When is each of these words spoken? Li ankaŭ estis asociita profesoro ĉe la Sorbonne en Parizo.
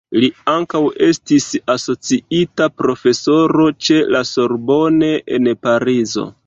Li 0.21 0.27
ankaŭ 0.53 0.79
estis 1.07 1.45
asociita 1.75 2.71
profesoro 2.83 3.67
ĉe 3.89 4.03
la 4.17 4.27
Sorbonne 4.35 5.17
en 5.39 5.57
Parizo. 5.67 6.31